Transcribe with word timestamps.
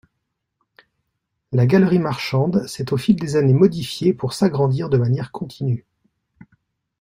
La 1.51 1.67
galerie 1.67 1.99
marchande 1.99 2.65
s'est 2.65 2.91
au 2.91 2.97
fil 2.97 3.15
des 3.17 3.35
années 3.35 3.53
modifiée 3.53 4.15
pour 4.15 4.33
s'agrandir 4.33 4.89
de 4.89 4.97
manière 4.97 5.31
continue. 5.31 5.85